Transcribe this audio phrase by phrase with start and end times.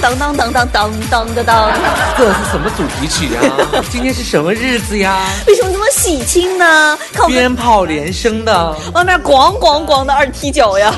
[0.00, 1.72] 当当当当当当当当
[2.16, 3.40] 这是什么主题曲呀？
[3.90, 5.18] 今天是什么日子呀？
[5.46, 6.98] 为什么这么喜庆呢？
[7.14, 10.92] 靠鞭炮连声的，外面咣咣咣的二踢脚呀！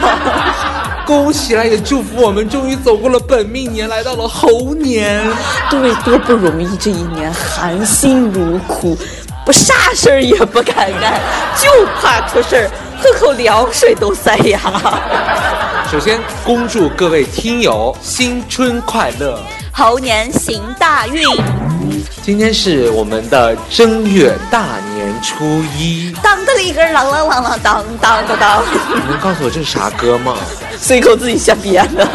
[1.06, 1.64] 恭喜啦！
[1.64, 5.22] 也祝福我们终于走过了本命年，来到了猴年。
[5.70, 8.98] 对，多不容易，这一年含辛茹苦，
[9.48, 11.18] 不啥事儿也不敢干，
[11.56, 12.70] 就怕出事儿，
[13.02, 14.60] 喝口凉水都塞牙。
[15.90, 19.40] 首先，恭祝各位听友新春快乐，
[19.72, 21.24] 猴年行大运。
[22.20, 25.46] 今天是我们的正月大年初
[25.78, 26.14] 一。
[26.22, 28.62] 当当里个啷啷啷啷当当当当，
[28.96, 30.36] 你能告诉我这是啥歌吗？
[30.78, 32.06] 随口自己瞎编的。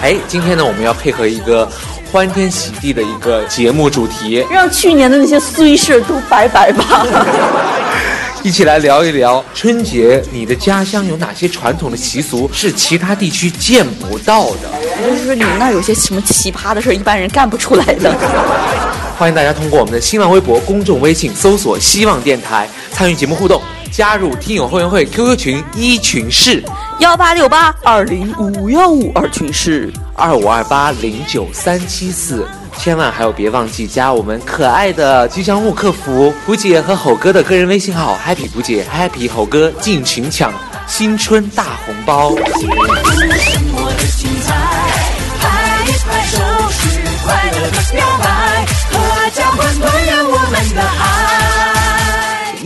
[0.00, 1.68] 哎，今天呢，我们要配合一个
[2.14, 7.04] 欢天喜地的一个节目主题，让去年的那些衰事都拜拜吧。
[8.44, 14.70] 一起来聊一聊春节，你的家乡有哪些传统的习俗是其他地区见不到的？
[15.02, 18.16] 也就是说，你们那儿有些什么奇葩的事儿，一般人干不出来的。
[19.18, 23.60] 欢迎大家通过我们的新浪微博、公众微信搜索“希望电台”参与节目互动，
[23.90, 26.62] 加入听友后援会 QQ 群一群室
[27.00, 29.92] 幺八六八二零五幺五二群是。
[30.14, 32.46] 二五二八零九三七四。
[32.76, 40.52] 千万还有别忘记加我们可爱的吉祥物客服胡姐和吼哥的个人微信号 Happy 胡姐 Happy 吼哥进群抢
[40.86, 42.34] 新春大红包。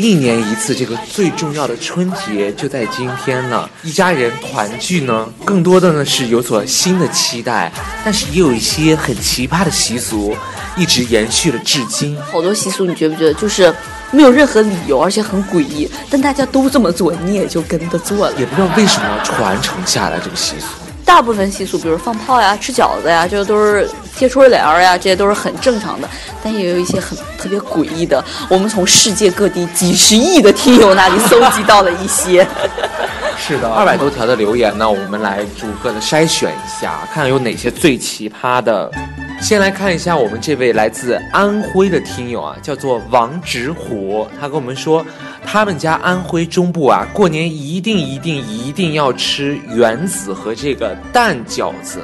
[0.08, 3.68] 一年一次，这个最重要的春节就在今天了。
[3.82, 7.70] 一家人团聚呢，更多的呢是有所新的期待，
[8.02, 10.34] 但是也有一些很奇葩的习俗，
[10.78, 12.18] 一直延续了至今。
[12.22, 13.70] 好多习俗，你觉不觉得就是
[14.10, 18.34] 没有任何理由，而且很诡异，但大家都这么做，你也就跟着做了。
[18.38, 20.87] 也不知道为什么要传承下来这个习俗。
[21.08, 26.08] 大部分习俗，比如放炮呀、吃饺子呀，这都是贴春联儿呀，这些都是很正常的。
[26.44, 32.46] 但也有一些很特别诡异的，我们从世界各地几十亿的听友那里搜集到了一些。
[33.40, 38.90] 是的，二百多条的留言呢，我们来逐个的筛选一下，看看有哪些最奇葩的。
[39.40, 45.04] 先来看一下我们这位来自安徽的听友啊，叫做王直虎，他跟我们说，
[45.44, 52.00] 他们家安徽中部啊，过年一定一定一定要吃圆子和这个蛋饺子。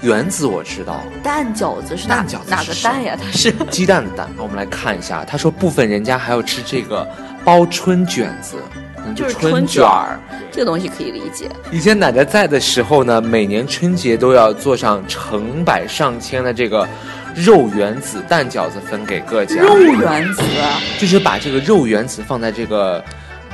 [0.00, 3.16] 圆子我知道，蛋饺子是哪蛋饺子哪个蛋呀？
[3.22, 4.28] 它是鸡蛋的蛋。
[4.38, 7.06] 我们来看一下，他说部分人家还要吃这个
[7.44, 8.82] 包春卷子，嗯
[9.14, 10.20] 就是春春卷儿儿。
[10.50, 11.48] 这个东西可以理解。
[11.70, 16.88] 以前奶奶在的时候呢，每年春节都要做上成百上千的这个
[17.34, 23.02] 肉圆子蛋饺子分给各家，肉圆子啊就是把这个肉圆子放在这个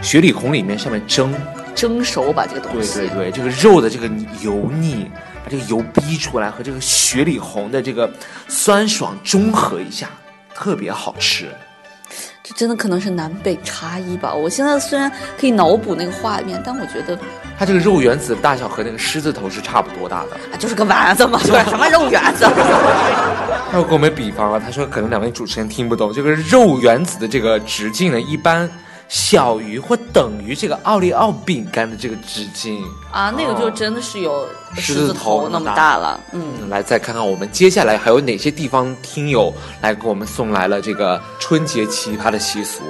[0.01, 1.35] 雪里红里面上面蒸，
[1.75, 3.15] 蒸熟把这个东西对西。
[3.15, 4.07] 对对，这个肉的这个
[4.41, 5.11] 油腻，
[5.45, 8.11] 把这个油逼出来和这个雪里红的这个
[8.49, 10.09] 酸爽中和一下，
[10.55, 11.49] 特别好吃。
[12.49, 14.33] 这真的可能是南北差异吧。
[14.33, 17.19] 我现在虽然可以脑补那个画面，但我觉得
[17.59, 20.37] 它这个肉圆子的大小和那个狮子头是差不多大的。
[20.53, 22.47] 啊，就是个丸子嘛，就是什么肉圆子。
[23.69, 28.71] 他又给我们比方了，他说可能两位主持人听不懂，这个肉圆子的这个直径呢，一般
[29.09, 32.83] 小于或等于这个奥利奥饼干的这个直径。
[33.13, 36.21] 啊，那个就真的是有狮狮子子头那么大大了。
[36.33, 42.83] 嗯，嗯，来再看看我们接下来还有哪些地方听友来给我们送来了这个春节奇葩的习俗。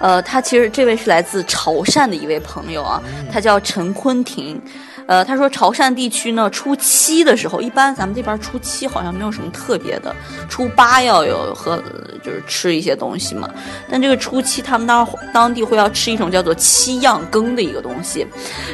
[0.00, 3.02] 呃，他其实这位是来自潮汕的一位朋友啊，
[3.32, 4.60] 他叫陈坤婷。
[5.10, 10.14] 呃，他说潮汕地区呢，初七的时候，一般咱们这边初七好像没有什么特别的，
[10.48, 11.82] 初八要有和
[12.22, 13.50] 就是吃一些东西嘛。
[13.90, 15.04] 但这个初七，他们当
[15.34, 18.24] 当地会要吃一种叫做七样羹的一个东西。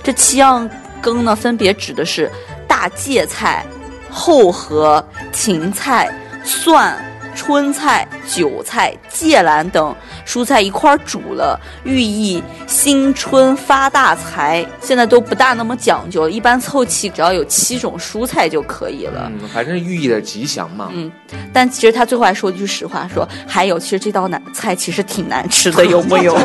[0.05, 0.69] 这七样
[1.01, 2.31] 羹呢，分别指的是
[2.69, 3.65] 大芥菜、
[4.11, 5.03] 厚荷、
[5.33, 7.03] 芹菜、蒜、
[7.35, 9.97] 春菜、韭菜、芥兰等
[10.27, 14.67] 蔬菜一块儿煮了，寓意新春发大财。
[14.81, 19.31] 现在都不大那么讲究，一般凑齐只要有七种蔬菜就可以了。
[19.41, 20.91] 嗯，反正寓意的吉祥嘛。
[20.93, 21.11] 嗯，
[21.53, 26.37] 但其实他最后还说一句实话，说还有，其实这道难菜其实挺难吃的， 有木有？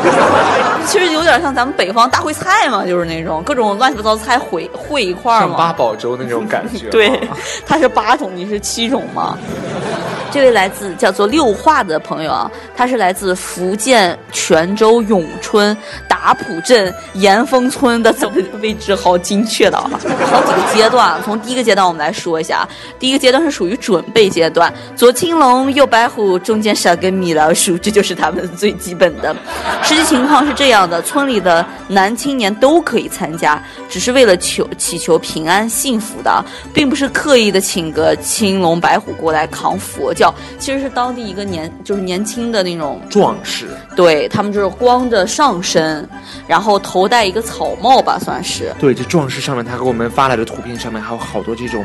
[0.86, 5.72] 其实有点像咱们北方大烩菜嘛，就是那种各种乱七八糟的菜烩烩一块儿像八。
[5.72, 6.90] 宝粥那种感觉。
[6.90, 7.18] 对，
[7.66, 9.38] 它是八种，你是七种吗？
[10.32, 15.76] 这位来自叫做六化的朋友啊，他是来自福建泉州永春
[16.08, 19.90] 打浦镇岩峰村的，怎么位置好精确的啊！
[20.30, 22.66] 好几个阶段，从第一个阶段我们来说一下，
[22.98, 29.36] 第一个阶段是属于准备阶段，左青龙右白虎，中间少个米老鼠，这就是他们最基本的。
[29.82, 36.42] 实际情况是这样的，村里的男青年都可以参加，只是为了求祈求平安幸福的，
[36.72, 40.21] 并不是刻意的请个青龙白虎过来扛佛教，
[40.58, 46.06] 其实是当地一个年就是年轻的那种壮士，对他们就是光着上身，
[46.46, 48.72] 然后头戴一个草帽吧，算是。
[48.78, 51.84] 对，这壮士上面他给我们发来的图片上面还有好多这种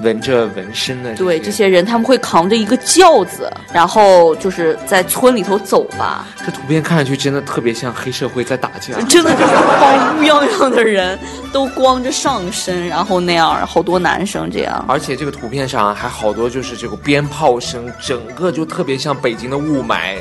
[0.00, 1.14] 纹着纹身的。
[1.14, 6.26] 对这些人，他们会扛着一个轿子，然后就是在村里头走吧。
[6.44, 8.98] 这图片看上去真的特别像黑社会在打架。
[9.08, 11.18] 真的就是帮乌泱泱的人
[11.52, 14.84] 都光着上身，然后那样，好多男生这样。
[14.88, 20.18] 而且这个图片上还好多就是这个鞭炮声，整个就特别像北京的雾霾。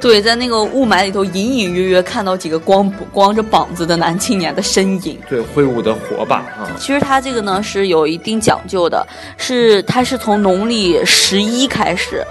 [0.00, 5.18] 对，在那个雾霾里头，隐隐约约看到几个光光着膀子的男青年的身影。
[5.28, 6.68] 对，挥舞的火把啊！
[6.78, 9.06] 其实它这个呢是有一定讲究的，
[9.36, 12.24] 是它是从农历十一开始，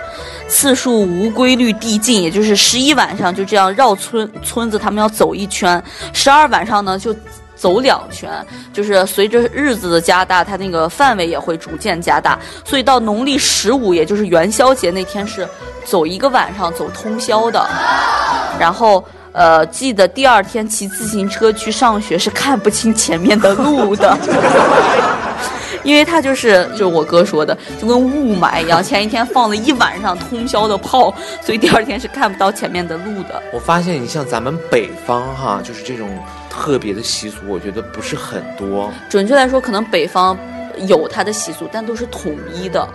[0.47, 5.81] 次数无规律递进，也就是十一晚上就这样绕村村子，他们要走一圈，
[6.13, 7.15] 十二晚上呢就。
[7.59, 8.31] 走两圈，
[8.71, 12.39] 就是随着日子的加大，它那个范围也会逐渐加大。
[12.63, 15.45] 所以到农历十五，也就是元宵节那天，是
[15.83, 17.67] 走一个晚上，走通宵的。
[18.57, 19.03] 然后，
[19.33, 24.17] 呃，记得第二天骑自行车去上学是看不清前面的路的。
[25.83, 33.41] 因为他就是就是我哥说的，就跟雾霾一样，前一天放了一晚上通宵的炮，所以第二天是看不到前面的路的。
[33.51, 36.07] 我发现你像咱们北方哈，就是这种
[36.49, 38.91] 特别的习俗，我觉得不是很多。
[39.09, 40.37] 准确来说，可能北方
[40.87, 42.87] 有它的习俗，但都是统一的，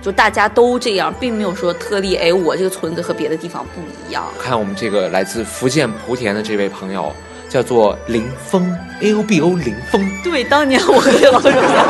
[0.00, 2.16] 就大家都这样，并没有说特例。
[2.16, 4.24] 哎，我这个村子和别的地方不一样。
[4.40, 7.14] 看我们这个来自福建莆田的这位朋友，
[7.52, 10.02] 叫做林峰 A O B O 林峰。
[10.24, 11.86] 对，当年我和这老师一样，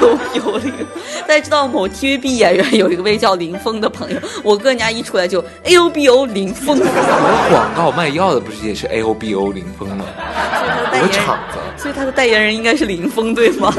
[0.00, 0.72] 有有林。
[1.28, 6.84] 大家知道某 TVB 演员有一位叫林峰的朋友，我哥人家一出来就 A O B O 林峰，有
[7.48, 10.04] 广告卖药的不是也是 A O B O 林峰吗？
[11.00, 11.58] 有厂子。
[11.76, 13.72] 所以他的代言人应该是林峰，对吗？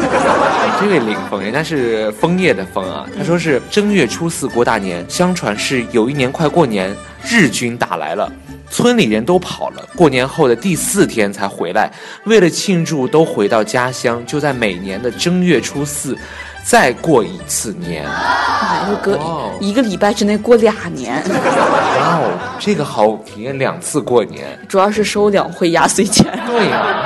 [0.80, 3.06] 这位林峰，人家是枫叶的枫啊。
[3.18, 6.96] 他说是正月初四过大年，相传是有一年快过年，
[7.28, 8.32] 日军打来了。
[8.70, 11.92] 村里人都跑了，过年后的第四天才回来。
[12.26, 16.18] 为了庆祝，都回到家乡，就在每年的正月初四，
[16.64, 18.06] 再过一次年。
[18.08, 19.20] 哎，就隔
[19.60, 24.58] 一个礼拜之内过俩年，哇哦，这个好体验两次过年。
[24.68, 26.26] 主要是收两回压岁钱。
[26.48, 27.06] 对呀、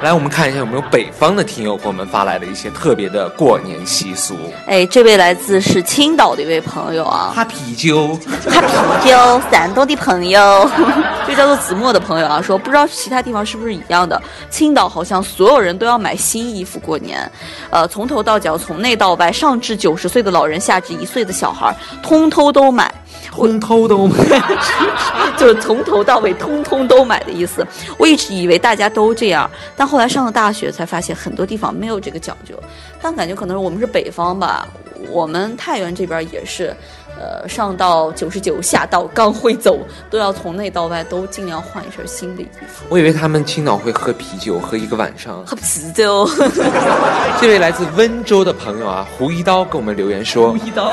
[0.00, 4.36] 来我们看一下有没有北方的听友给我们发来的一些特别的过年习俗。
[4.64, 8.16] 哎，这位来自是青岛的一位朋友啊，哈啤酒，
[8.48, 8.60] 哈
[9.02, 10.70] 啤酒山东的朋友，
[11.26, 17.28] 这叫做子墨的朋友啊，说不知道其他地方是不是一样的，青岛好像所有人都要买新衣服过年，
[17.70, 22.94] 呃，从头到脚，从内到外，上至九十岁的老人，下至一岁的小孩，通通都买。
[23.38, 24.16] 通偷都买。
[25.38, 27.64] 就是从头到尾通通都买的意思。
[27.96, 32.54] 我一直以为大家都这样，但后来上了大学才发现很多地方没有这个讲究。
[33.00, 34.66] 但感觉可能是我们是北方吧，
[35.10, 36.74] 我们太原这边也是，
[37.16, 39.78] 呃，上到九十九，下到刚会走，
[40.10, 42.84] 都要从内到外都尽量换一身新的衣服。
[42.88, 45.46] 我以为他们青岛会喝啤酒，喝一个晚上。
[45.46, 46.28] 喝啤酒，
[47.40, 50.92] 这位来自温州的朋友啊，胡一刀给我们留言说，胡一刀。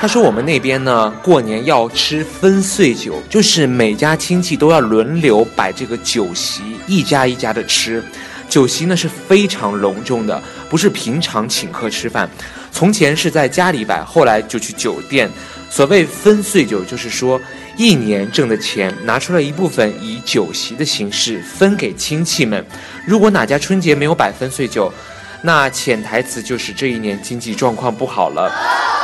[0.00, 8.00] 他说我们那边呢，过年要吃分岁酒，就是每家亲戚都要轮流摆这个酒席，一家一家的吃。
[8.48, 10.40] 酒席呢是非常隆重的，
[10.70, 12.30] 不是平常请客吃饭。
[12.70, 15.28] 从前是在家里摆，后来就去酒店。
[15.68, 17.40] 所谓分岁酒，就是说
[17.76, 22.64] 一年挣的钱拿出来一部分，以酒席的形式分给亲戚们。
[23.04, 24.92] 如果哪家春节没有摆分岁酒，
[25.42, 28.50] 那潜台词就是这一年经济状况不好了。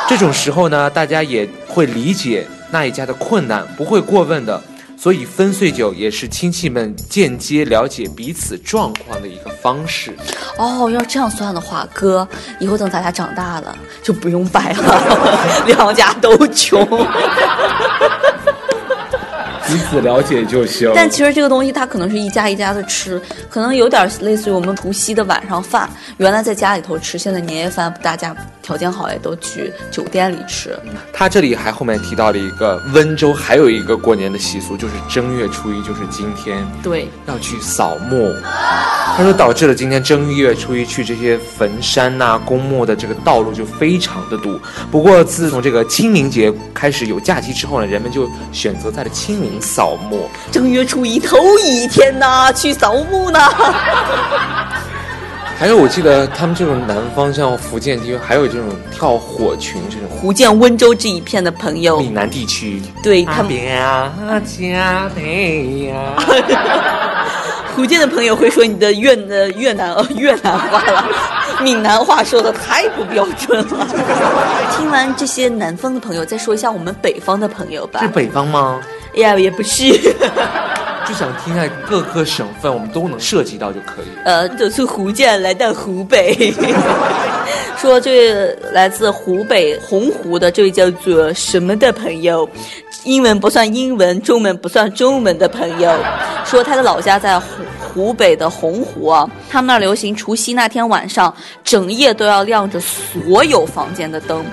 [0.09, 4.63] 这种时候呢，大家也会理解那一家的困难，不会过问的。
[4.97, 10.17] 所以分岁酒也是亲戚们间接了解彼此状况的一个方式。
[10.57, 12.27] 哦，要这样算的话，哥，
[12.59, 16.87] 以后等咱俩长大了就不用摆了， 两家都穷。
[19.75, 20.91] 彼此了解就行。
[20.95, 30.75] 但其实这个东西它可能是一家一家的吃，可能有点类似于我们除夕的晚上饭，原来在家里头吃，现在年夜饭大家条件好也都去酒店里吃。
[31.13, 38.33] 他这里还后面提到了一个温州还有一个过年的习俗，就是正月初一，就是今天对，要去扫墓。
[39.17, 44.59] 他说导致了今天正月初一去这些坟山呐、公墓的这个道路就非常的堵。
[44.91, 50.27] 不过自从这个清明节开始有假期之后呢，人们就选择在了清明扫墓。
[50.51, 53.39] 正月初一头一天呐，去扫墓呢。
[55.57, 60.09] 还有我记得他们这种南方像福建地区，还有这种跳火群这种。
[60.21, 64.13] 福建温州这一片的朋友，闽南地区，对他们啊
[64.45, 66.15] 家妹呀。
[67.75, 71.09] 福建的朋友会说你的越呃越南呃越南话了，
[71.61, 73.87] 闽南话说的太不标准了。
[74.77, 78.09] 听完这些南方的朋友，再说一下我们北方的朋友吧是。
[78.09, 78.81] 北方吗？
[79.17, 79.85] 哎呀，也不是，
[81.07, 84.07] 就想听一下各个省份，我们都能涉及到就可以。
[84.25, 86.53] 呃，走出福建来到湖北，
[87.77, 92.49] 说这位来自湖北洪湖的这位叫做什么的朋友，
[93.05, 95.93] 英文不算英文，中文不算中文的朋友，
[96.45, 97.47] 说他的老家在湖
[97.81, 104.45] 湖北的洪湖啊，他们那儿流行除夕那天晚上整夜都要亮着所有房间的灯。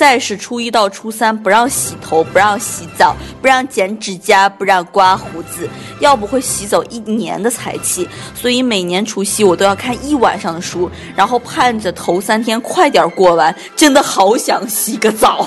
[0.00, 5.68] 再是初一到初三不让洗头，不让洗澡，不让剪指甲，不让刮胡子，
[6.00, 8.08] 要不会洗走一年的财气。
[8.34, 15.46] 所以每年除夕我都要看一晚上的书，然后盼着头三天快点过完，真的好想洗个澡，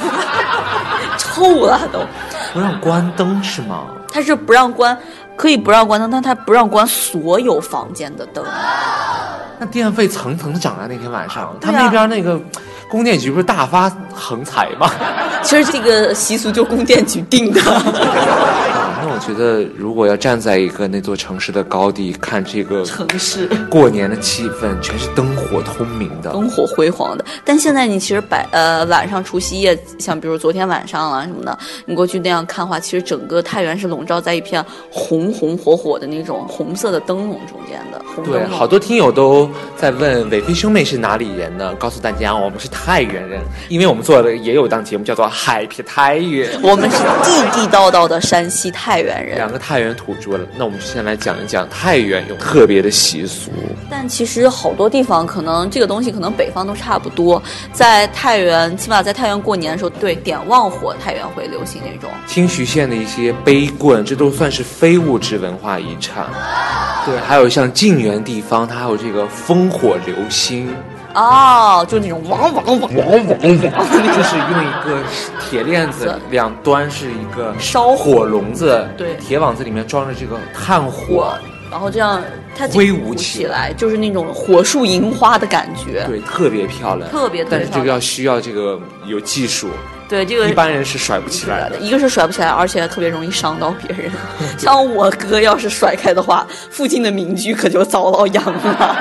[1.17, 2.01] 臭了都。
[2.53, 3.87] 不让关灯是吗？
[4.11, 4.95] 他是不让关，
[5.35, 8.45] 可以不让关灯，但他不让关所有房间的灯。
[9.57, 10.85] 那电费层层的涨啊！
[10.87, 12.39] 那天晚上，他那边那个
[12.93, 14.87] 供电局不是大发横财吗？
[15.41, 17.59] 其实这个习俗就供电局定的。
[19.03, 26.31] 啊那我觉得，如果要站在一个那座城市的高地看这个城市过年的气氛，全是灯火通明的。
[26.31, 27.25] 灯火辉煌的。
[27.43, 38.01] 但现在你其实白呃晚上除夕夜，像比如昨天晚上啊什么的，你过去那样看的话，其实整个太原是笼罩在一片红红火火的那种红色的灯笼中间的。
[38.15, 41.73] 红对，好多听友都在问伟飞兄妹是哪里人呢？
[41.75, 49.51] 告诉大家，我们是太原人，因为我们做的也有档节目叫做《海皮太原》，我们是地地道道的山西太原人两。
[49.51, 50.45] 个太原土著了。
[50.57, 53.51] 那我们就先来讲一讲太原有特别的习俗。
[53.89, 62.09] 但其实好多地方可能这个东西可能北方都差不多，在太原，起码在太原过年的时候，对点旺火，太原会流行那种。
[62.25, 66.25] 清徐县的一些碑棍，这都算是非物质文化遗产。
[67.05, 70.73] 对，还有像晋源地方，它还有这个烽火流星，
[71.13, 75.03] 哦，就那种汪汪汪汪汪汪，就是用一个
[75.39, 81.33] 铁链子，两端是一个烧火笼子，对铁网子里面装着这个炭火，，
[81.69, 82.21] 然后这样
[82.57, 86.03] 它挥舞起来就是那种火树银花的感觉。
[86.07, 89.69] 对，特别漂亮，特别特别但是这个要需要这个有技术，
[90.09, 91.77] 对，这个一般人是甩不起来的。
[91.77, 94.11] 一个是甩不起来，而且特别容易伤到别人。
[94.57, 98.97] 像我哥要是甩开的话，附近的民居可就遭到殃了。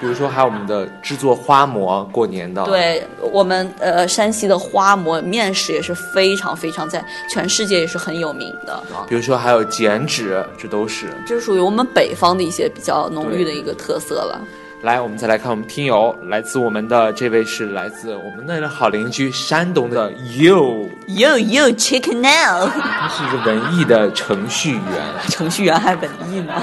[0.00, 9.04] 比如说，还有我们的制作花馍，过年的，，对我们呃山西的花馍面食也是非常非常在全世界也是很有名的啊。
[9.08, 11.08] 比如说还有剪纸，这都是。
[11.26, 14.40] 这是属于我们北方的一些比较浓郁的一个特色了。
[14.82, 24.82] 来，我们再来看我们听友，来自我们的这位是来自我们那的好邻居山东的 You，You You chicken now，他是一个文艺的程序员。
[25.28, 26.54] 程序员还文艺呢。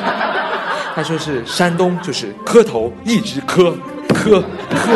[0.96, 3.76] 他说是山东就是磕头一直磕
[4.08, 4.94] 磕磕。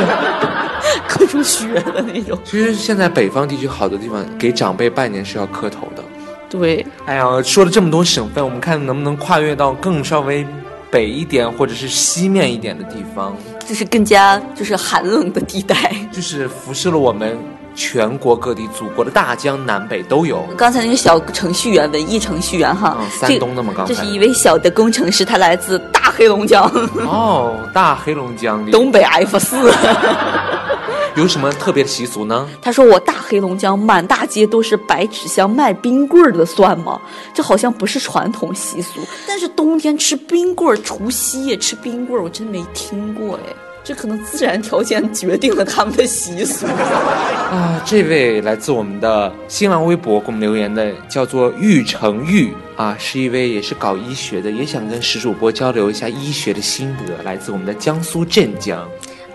[1.08, 2.40] 磕出血的那种。
[2.46, 6.04] 其实现在北方地区好多地方给长辈拜年是要磕头的。
[6.50, 10.46] 对，哎呀，说了这么多省份，我们看能不能跨越到更稍微
[10.90, 13.36] 北一点或者是西面一点的地方，
[13.68, 15.94] 就是更加就是寒冷的地带。
[16.12, 17.38] 就是辐射了我们
[17.80, 20.44] 全国各地祖国的大江南北都有。
[20.58, 26.70] 刚才那个小程序员，文艺程序员哈，嗯山东的吗刚才这是一位小的工程师，他来自大黑龙江，
[27.08, 29.72] 哦，大黑龙江的东北 F 四。
[31.16, 32.48] 有什么特别的习俗呢？
[32.62, 37.00] 他说：“我大黑龙江满大街都是白纸箱卖冰棍儿的，算吗？
[37.34, 39.02] 这好像不是传统习俗。
[39.28, 43.54] 但是冬天吃冰棍儿，除夕夜吃冰棍儿，我真没听过哎。
[43.90, 46.68] 这可能自然条件决定了他们的习俗。
[46.68, 58.88] 啊，这位来自我们的新浪微博给我们留言的叫做玉成玉啊，是一位也是搞医学的，也想跟石主播交流一下医学的心得，来自我们的江苏镇江。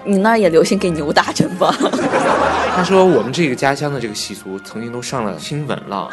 [0.05, 1.75] 你那儿也流行给牛打针吧？
[2.77, 6.09] 他说我们这个家乡的这个习俗曾经都上了新闻了。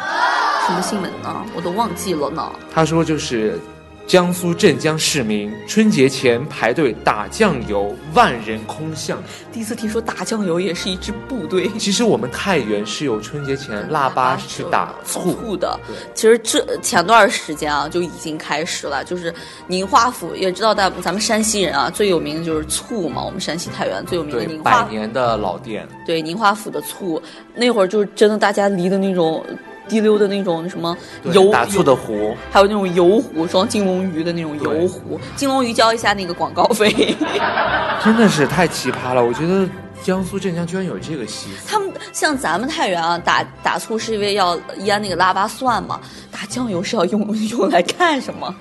[0.66, 1.46] 什么新闻呢？
[1.54, 2.50] 我都忘记了呢。
[2.74, 3.60] 他说就是
[4.06, 9.22] 江苏镇江市民春节前排队打酱油，万人空巷。
[9.50, 11.70] 第一次听说打酱油也是一支部队。
[11.78, 15.32] 其实我们太原是有春节前腊八去打醋。
[15.32, 15.78] 醋的，
[16.14, 19.32] 其实这前段时间啊就已经开始了，就是
[19.66, 25.88] 宁化府也知道咱咱们山西人啊最有名的就是醋嘛，我们山西太原最有名的，宁化百年的老店。
[26.04, 27.22] 对宁化府的醋，
[27.54, 29.44] 那会儿就是真的大家离的那种
[29.88, 37.16] 滴溜的那种什么油打醋的壶，还有那种油壶装金龙鱼的那种油壶，金龙鱼交一下那个广告费。
[38.02, 39.24] 真的是太奇葩了。
[39.24, 39.68] 我觉得
[40.02, 41.68] 江苏镇江居然有这个习俗。
[41.68, 48.54] 他们像咱们太原啊，打打醋是因为要腌那个腊八蒜嘛，打酱油是要用 用来干什么？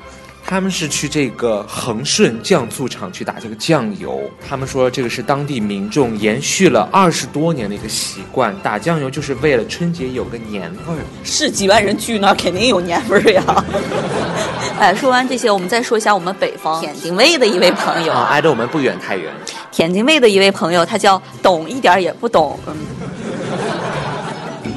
[0.51, 4.29] 他们是去这个恒顺酱醋厂去打这个酱油。
[4.46, 11.00] 他们说这个是当地民众延续了二十多年的一个习惯，打酱油就是为了春节有个年味儿。
[11.24, 13.65] 是几万人聚那儿，肯定有年味儿呀。
[14.77, 19.34] 哎，说完这些，我们再说一下我们北方 天津卫的一位朋友啊，挨着我们不远太原。
[19.72, 22.75] 天津卫的一位朋友，他叫懂一点也不懂，嗯，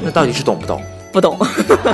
[0.01, 0.81] 那到底是懂不懂？
[1.15, 1.39] 不懂。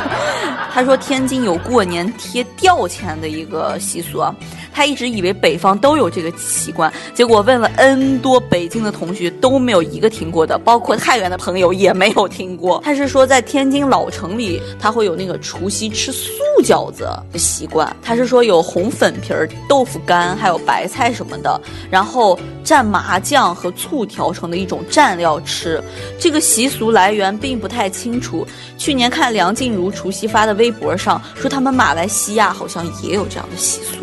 [0.73, 4.25] 他说天津有过年贴吊钱的一个习俗，
[4.73, 12.81] 他一直以为北方都有这个习惯，结果问了 N 多北京的同学都没有一个听过的，包括太原的朋友也没有听过。
[12.85, 16.29] 他是说在天津老城里，他会有那个除夕吃素
[16.63, 17.95] 饺子的习惯。
[18.01, 25.81] 他是说有红粉皮儿、豆腐干，还有白菜什么的，然后蘸麻酱和醋调成的一种蘸料吃。
[26.19, 28.45] 这个习俗来源并不太清楚。
[28.77, 33.97] 去年看梁静茹除夕发的微博上说，他们马来西亚好像也有这样的习俗。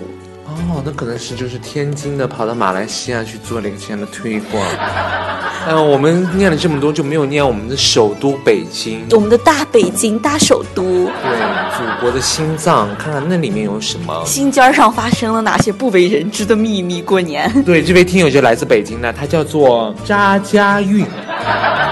[0.71, 4.63] 哦，那可能是就是天津的跑到马来西亚去做了一个这样的推广。
[5.67, 9.05] 嗯、我们念了这么多，就没有念我们的首都北京。
[9.11, 14.25] 我们的大北京大首都，对，祖国的心脏，看看那里面有什么。
[14.25, 17.03] 心尖儿上发生了哪些不为人知的秘密？
[17.03, 21.05] 过年，对，这位听友就来自北京的，他叫做扎家韵。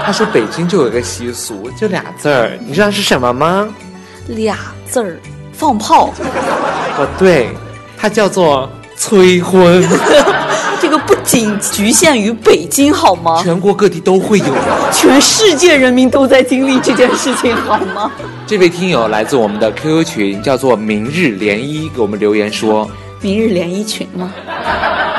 [0.03, 3.67] 他说北京就有一个习俗，就俩字儿，你知道是什么吗？
[4.27, 5.19] 俩字儿，
[5.53, 6.11] 放炮。
[6.95, 7.49] 不对，
[7.97, 9.83] 它叫做催婚，
[10.79, 13.41] 这个不仅局限于北京好吗？
[13.43, 14.91] 全国各地都会有的。
[14.93, 18.11] 全世界人民都在经历这件事情好吗？
[18.45, 22.89] 这位听友来自我们的 QQ 群，叫做明日涟漪，给我们留言说，
[23.21, 24.31] 明日涟漪群吗？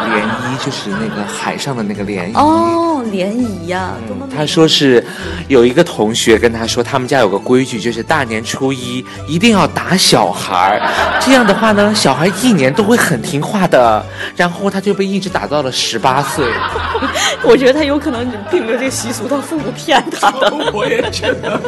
[0.08, 2.38] 涟漪就是那个海上的那个涟漪。
[2.38, 3.92] 哦，涟漪呀，
[4.34, 5.04] 他说是
[5.46, 14.04] 有一个同学跟他说，他们家有个规矩，就是大年初一一定要打小孩儿，这样的话呢，小孩一年都会很听话的。
[14.36, 16.46] 然后他就被一直打到了十八岁。
[17.44, 20.52] 我觉得他有可能并没有这个习俗，他父母骗他 的。
[20.72, 21.60] 我也觉得。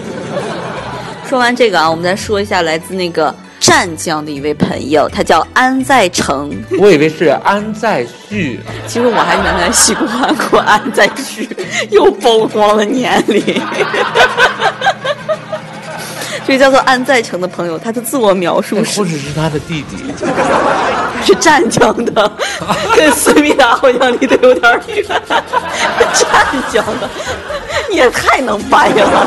[1.28, 3.34] 说完这个啊，我们再说一下来自那个
[3.70, 6.50] 湛江的一位朋友，他叫安在成。
[6.76, 11.48] 我以为是安在旭，其实我还原来喜欢过安在旭，
[11.88, 13.40] 又曝光了年龄。
[16.44, 19.96] 这个叫做安在成的朋友，他的自我描述是或者是他的弟弟。
[21.24, 22.32] 是湛江的，
[22.96, 25.04] 跟思密达好像离得有点远。
[26.12, 27.08] 湛江的，
[27.88, 29.26] 你也太能掰了。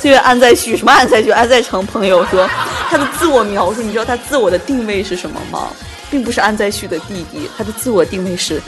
[0.00, 1.30] 这位安在旭，什么安在旭？
[1.30, 2.48] 安在成朋友说，
[2.88, 5.68] 他的自我描述，你知道他自我的定位是什么吗？
[6.10, 8.62] 并不是安在旭的弟弟，他的自我定位是，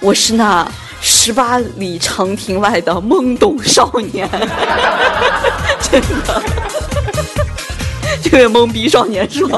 [0.00, 4.28] 我是那十八里长亭外的懵懂少年。
[5.82, 6.42] 真的，
[8.22, 9.48] 这位懵逼少年 说。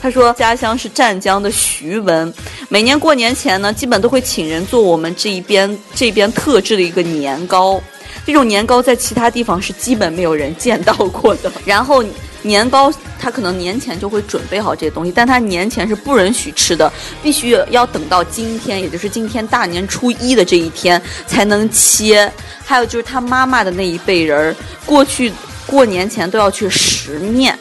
[0.00, 2.32] 他说家乡是湛江的徐闻，
[2.68, 7.80] 每年过年前呢，基本都会请人做我们这一边这边特制的一个年糕。
[8.26, 11.50] 这种年糕在其他地方是基本没有人见到过的。
[11.64, 12.04] 然后
[12.44, 22.30] 年糕他可能年前就会准备好这些东西，但他年前是不允许吃的，必须要等到今天，也就是今天大年初一的这一天才能切。
[22.64, 24.54] 还有就是他妈妈的那一辈人，
[24.86, 25.32] 过去
[25.66, 27.58] 过年前都要去食面。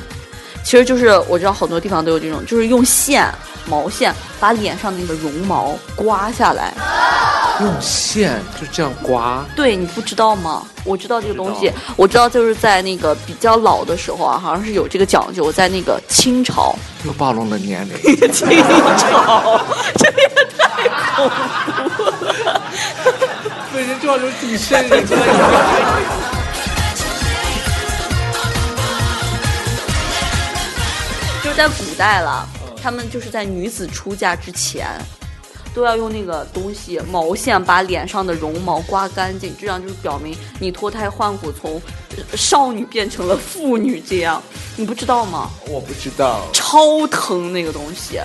[0.64, 3.30] 其实就是我知道好多地方都有这种，就是用线
[3.66, 6.74] 毛线把脸上那个绒毛刮下来。
[7.62, 10.66] 用线就这样刮，对，你不知道吗？
[10.84, 16.76] 我知道这个东西，我知道就是在那个比较老的时候啊，好像是有这个讲究，在那个清朝。
[17.06, 17.96] 又暴露了年龄。
[18.34, 18.48] 清
[18.98, 19.60] 朝，
[19.98, 22.14] 这也太恐怖
[24.02, 25.08] 就要留挺身， 人了
[31.44, 32.48] 就是在古代了，
[32.82, 34.88] 他们就是在女子出嫁之前，
[35.74, 41.82] 都要用那个东西毛线把脸上的绒毛刮干净，这样就是表明你脱胎换骨，从
[42.18, 44.02] 呃少女变成了妇女。
[44.06, 44.42] 这样
[44.76, 45.50] 你不知道吗？
[45.68, 48.20] 我不知道，超疼那个东西，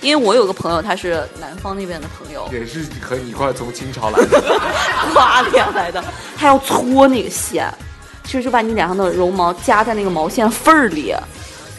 [0.00, 4.60] 因为我有个朋友，他是南方那边的朋友，也是和你一块从清朝来的。
[5.14, 6.02] 刮脸来的，
[6.36, 7.72] 他要搓那个线，
[8.24, 11.14] 其实就把你脸上的绒毛夹在那个毛线缝儿里，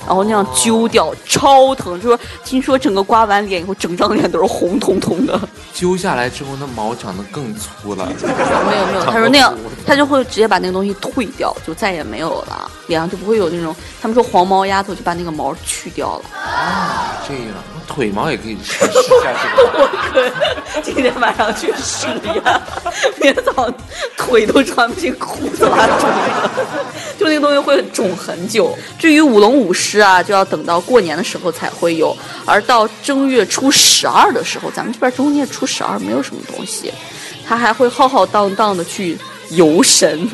[0.06, 2.00] 然后那样揪掉，超疼。
[2.02, 5.40] 就说听说整个刮完脸以后，整张脸都是红彤彤的。
[5.74, 8.06] 揪下来之后，那毛长得更粗了。
[8.06, 16.24] 没有没有，他说那样他就会直接把那个东西退掉，就再也没有了，脸上就不会有那种他们说黄毛丫头就把那个毛去掉了。
[16.36, 19.70] 啊这样，那腿毛也可以试试下这个。
[19.74, 22.44] 我可今天晚上去试验，
[23.20, 23.74] 明天早上
[24.16, 26.50] 腿都穿不进裤子了，
[27.18, 28.78] 就那个东西会肿很久。
[29.00, 36.94] 至于舞龙舞狮啊，就要等到过年的时候才会有，而到正月初十二的时候，咱们这边正月初十二没有什么东西，
[37.48, 39.18] 他还会浩浩荡荡的去
[39.50, 40.30] 游神。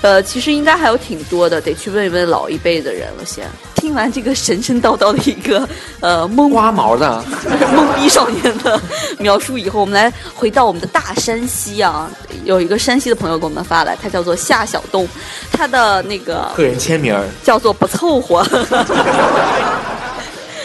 [0.00, 3.46] 呃，其实应该还有挺多的，得去问一问老一辈的人了先。
[3.74, 5.68] 听完这个神神叨叨的一个
[6.00, 8.80] 呃懵瓜毛的， 懵逼少年的
[9.18, 12.10] 描述以后，我们来回到我们的大山西啊，
[12.44, 15.06] 有一个山西的朋友给我们发来，他叫做夏小东，
[15.52, 17.14] 他的那个个人签名。
[17.44, 18.44] 叫做不凑合。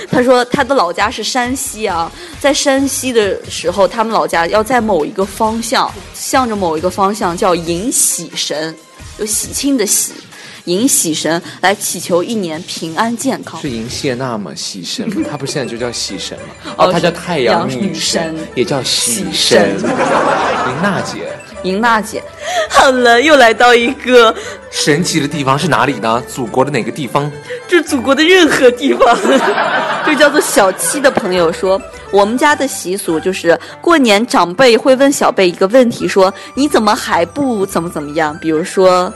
[0.09, 8.75] 他说他的老家是山西啊，在山西的时候，他们老家要在某一个方向，向着某一个方向叫迎喜神，
[9.21, 10.13] 有喜庆的喜，
[10.65, 13.69] 迎喜神来祈求一年平安健康是。
[13.69, 14.51] 迎谢娜吗？
[14.55, 15.23] 喜神吗？
[15.29, 16.73] 她不是现在就叫喜神吗？
[16.75, 19.75] 哦哦，她叫太阳女神，也叫喜喜神。
[19.79, 21.19] 迎娜姐，
[21.61, 22.23] 迎娜姐，
[22.67, 24.35] 好了，又来到一个
[24.71, 26.19] 神奇的地方是哪里呢？
[26.27, 27.31] 祖国的哪个地方？
[27.67, 29.15] 这祖国的任何地方。
[30.03, 31.79] 就叫做小七的朋友说，
[32.11, 38.37] 我们家的习俗就是过年长辈会问小辈一个问题，说你怎么还不怎么怎么样？
[38.39, 39.11] 比如说。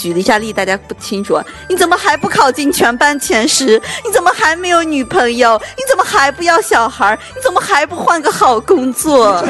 [0.00, 1.38] 举了一下例，大家不清楚。
[1.68, 3.78] 你怎么还不考进全班前十？
[4.02, 5.60] 你怎么还没有女朋友？
[5.76, 7.18] 你怎么还不要小孩？
[7.36, 9.44] 你怎么还不换个好工作？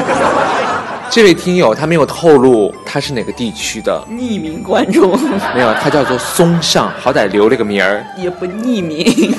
[1.09, 5.17] 这位听友他没有透露他是哪个地区的，匿名观众
[5.53, 8.05] 没有，他叫做松上，好歹留了个名儿。
[8.17, 9.33] 也不匿名。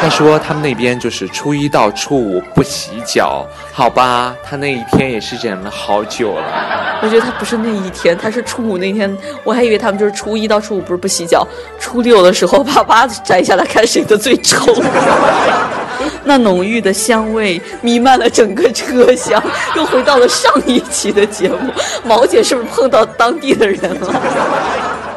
[0.00, 6.98] 他说他们那边就是初一到初五不洗脚，好吧，他那一天也是忍了好久了。
[7.02, 11.46] 我觉得他不是那一天，他是初五那天，我还以为他们就是初一到初五不是不洗脚，
[11.78, 14.66] 初六的时候把袜子摘下来看谁的最臭。
[16.24, 19.42] 那浓郁的香味弥漫了整个车厢，
[19.76, 21.58] 又回到了上一期的节目。
[22.04, 24.22] 毛姐是不是碰到当地的人了？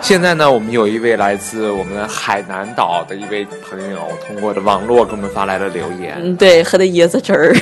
[0.01, 3.97] 现在呢，我们有一位来自我们海南岛的一位朋友，
[4.27, 7.55] 通过的网络给我们发来了留言，嗯，对，喝的椰子汁儿。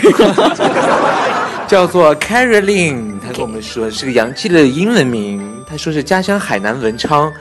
[1.66, 5.42] 叫做 Caroline，他跟我们说是个洋气的英文名，
[5.74, 7.34] 他说是家乡海南文昌。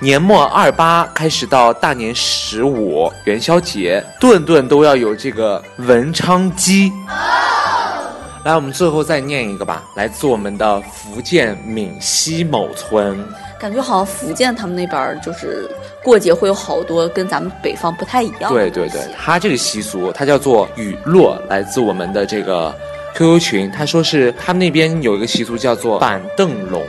[0.00, 6.92] 年末二八开始到大年十五元宵节，顿顿都要有这个文昌鸡。
[8.44, 13.18] 来，我们最后再念一个吧，来自我们的福建闽西某村。
[13.58, 15.68] 感觉好像福建他们那边儿就是
[16.04, 22.72] 过节会有好多跟咱们北方不太一样对对对，它这个习俗它叫做雨落，来自我们的这个
[23.16, 23.70] QQ 群。
[23.70, 26.82] 他说是他们那边有一个习俗叫做板凳龙，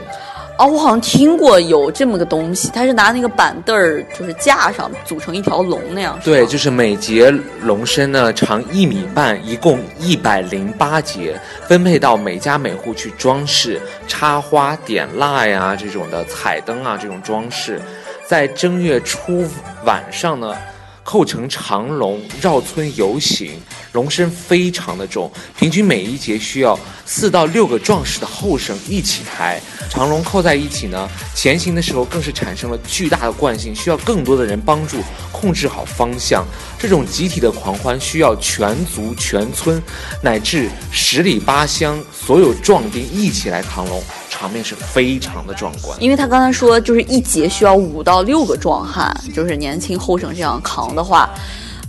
[0.62, 6.16] 哦，我好像听过有这么个东西，它是拿那个板凳儿就是架上组成一条龙那样。
[6.22, 17.80] 对，就是每节龙身呢长一米半，一共一百零八节，分配到每家每户去装饰、插花、点蜡呀这种的彩灯啊这种装饰，
[18.24, 19.44] 在正月初
[19.84, 20.56] 晚上呢。
[21.04, 23.60] 扣成长龙绕村游行，
[23.92, 29.60] 龙身非常的重，平均每一节需要四到六个壮士的后绳一起抬。
[29.90, 34.98] 长龙扣在一起呢，前行的时候更是产生了巨大的惯性，需要更多的人帮助
[35.30, 36.46] 控制好方向。
[36.82, 39.80] 这种集体的狂欢需要全族、全村
[40.20, 45.96] 乃至十里八乡所有壮丁一起来扛龙，场面是非常的壮观。
[46.02, 51.30] 因为他刚才说，就是一节需要五到六个壮汉，就是年轻后生这样扛的话，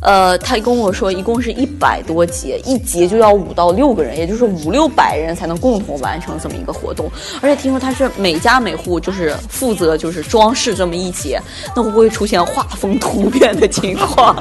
[0.03, 7.09] 呃，他跟我说，一共是一百多节，一节就要五到六个人，也就是五六百人才能共同完成这么一个活动。
[7.41, 11.41] 而且听说他是每家每户就是负责就是装饰这么一节，
[11.75, 14.35] 那会不会出现画风突变的情况？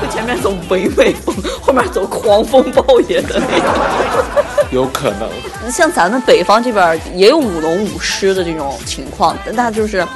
[0.00, 3.68] 就前面走唯美风，后面走狂风暴雨的那种。
[4.70, 5.28] 有可能。
[5.70, 10.06] 像咱们北方这边也有舞龙舞狮的这种情况，但它就是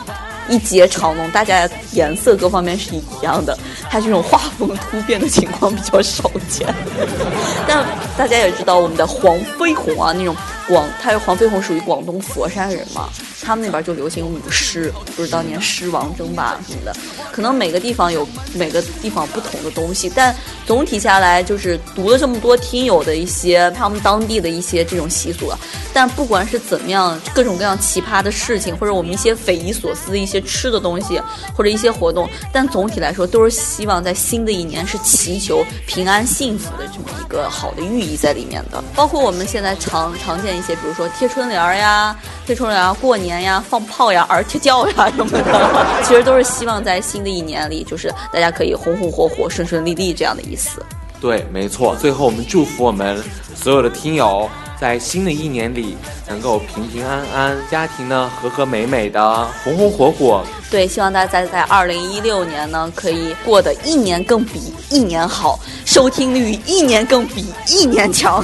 [0.48, 3.56] 一节长龙，大家颜色各方面是一样的，
[3.90, 6.66] 它这种画风突变的情况比较少见。
[7.68, 7.84] 但
[8.16, 10.34] 大家也知道，我们的黄飞鸿啊，那种
[10.66, 13.08] 广，他黄飞鸿属于广东佛山人嘛，
[13.40, 16.94] 他们那边就流行舞狮，就是当年狮王争霸什么的。
[17.32, 20.34] 可能每个地方有每个地方不同的东西，但
[20.66, 25.58] 总体下来就是读了这么多听友的一些他们当地的一些这种习俗啊。
[25.94, 31.20] 但不管是怎么样，各种各样奇葩的事情，或者我们一些匪夷所思的一些吃的东西，
[31.56, 38.82] 或者一些活动，但总体来说都是希望在新的一年是祈求平安幸福的这么一个好的寓意在里面的。
[38.94, 42.16] 包括我们现在常常见一些，比如说贴春联呀、
[42.48, 50.82] 贴春联儿、过年呀、放炮呀、儿贴叫呀什么的， 其实都是希望在新的一年里，就是大家可以红红火火、顺顺利利这样的意思。
[51.20, 51.94] 对，没错。
[51.96, 53.22] 最后，我们祝福我们
[53.54, 54.48] 所有的听友，
[54.80, 55.96] 在新的一年里
[56.28, 60.44] 能够平平安安，家庭呢和和美美的，红红火火。
[60.70, 68.42] 对，希望大家在二零一六年呢，可以过得一年更比一年好，收听率一年更比一年强。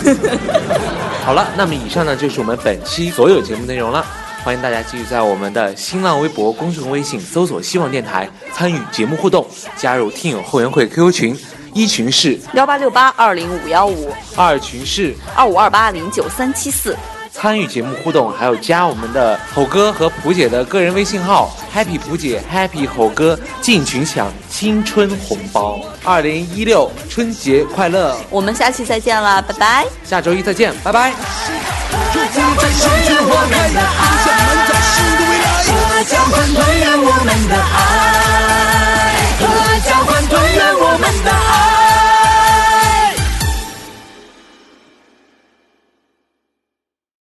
[1.25, 4.05] 好了，那么以上呢就是我们本期所有节目内容了。
[4.43, 11.39] 欢迎大家继续在我们的新浪微博、公众微信搜索“希望电台”，参与节目互动，加入听友后援会 QQ 群，
[11.75, 16.97] 一群是幺八六八二零五幺五二群是二五二八零九三七四。
[17.33, 25.81] 参与节目互动，还有加我们的吼哥和普姐的个人微信号，Happy 普姐，Happy 吼哥，进群抢青春红包。
[26.05, 28.17] 二零一六春节快乐！
[28.31, 29.85] 我们下期再见了，拜拜。
[30.05, 31.13] 下周一再见，拜拜。
[33.27, 34.03] 我们的爱，
[35.89, 38.14] 合家欢团圆我们的爱。
[41.25, 41.74] the